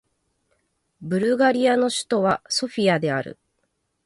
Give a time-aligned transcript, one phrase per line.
[1.01, 3.37] ブルガリアの首都はソフィアである